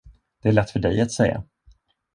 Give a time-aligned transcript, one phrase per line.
[0.41, 1.43] Det är lätt för dig att säga.